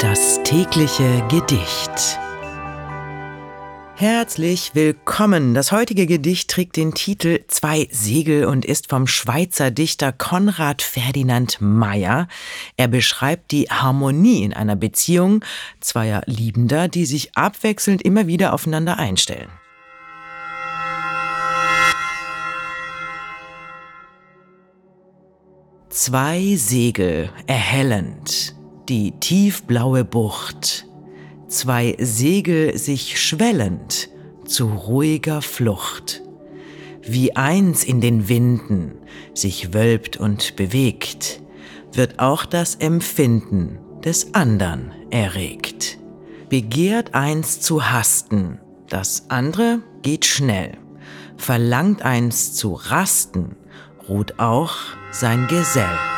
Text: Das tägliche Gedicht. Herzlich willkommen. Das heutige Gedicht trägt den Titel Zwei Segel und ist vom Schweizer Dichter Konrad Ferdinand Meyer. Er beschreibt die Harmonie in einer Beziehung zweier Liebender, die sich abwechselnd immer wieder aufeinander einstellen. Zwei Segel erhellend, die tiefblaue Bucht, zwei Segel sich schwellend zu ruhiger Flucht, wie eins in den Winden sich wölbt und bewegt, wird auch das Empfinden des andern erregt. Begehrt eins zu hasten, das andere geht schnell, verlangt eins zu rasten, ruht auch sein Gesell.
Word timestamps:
Das 0.00 0.40
tägliche 0.44 1.26
Gedicht. 1.28 2.20
Herzlich 3.96 4.70
willkommen. 4.74 5.54
Das 5.54 5.72
heutige 5.72 6.06
Gedicht 6.06 6.48
trägt 6.48 6.76
den 6.76 6.94
Titel 6.94 7.40
Zwei 7.48 7.88
Segel 7.90 8.44
und 8.44 8.64
ist 8.64 8.88
vom 8.88 9.08
Schweizer 9.08 9.72
Dichter 9.72 10.12
Konrad 10.12 10.82
Ferdinand 10.82 11.60
Meyer. 11.60 12.28
Er 12.76 12.86
beschreibt 12.86 13.50
die 13.50 13.70
Harmonie 13.70 14.44
in 14.44 14.52
einer 14.52 14.76
Beziehung 14.76 15.44
zweier 15.80 16.22
Liebender, 16.26 16.86
die 16.86 17.04
sich 17.04 17.36
abwechselnd 17.36 18.00
immer 18.00 18.28
wieder 18.28 18.52
aufeinander 18.52 18.98
einstellen. 19.00 19.50
Zwei 25.88 26.54
Segel 26.54 27.30
erhellend, 27.48 28.54
die 28.88 29.12
tiefblaue 29.12 30.04
Bucht, 30.04 30.86
zwei 31.48 31.96
Segel 31.98 32.76
sich 32.78 33.20
schwellend 33.20 34.08
zu 34.44 34.66
ruhiger 34.68 35.42
Flucht, 35.42 36.22
wie 37.02 37.36
eins 37.36 37.84
in 37.84 38.00
den 38.00 38.28
Winden 38.28 38.92
sich 39.34 39.74
wölbt 39.74 40.16
und 40.16 40.56
bewegt, 40.56 41.42
wird 41.92 42.18
auch 42.18 42.44
das 42.44 42.76
Empfinden 42.76 43.78
des 44.04 44.34
andern 44.34 44.92
erregt. 45.10 45.98
Begehrt 46.48 47.14
eins 47.14 47.60
zu 47.60 47.90
hasten, 47.90 48.58
das 48.88 49.28
andere 49.28 49.80
geht 50.02 50.24
schnell, 50.24 50.78
verlangt 51.36 52.02
eins 52.02 52.54
zu 52.54 52.72
rasten, 52.72 53.56
ruht 54.08 54.38
auch 54.38 54.76
sein 55.10 55.46
Gesell. 55.48 56.17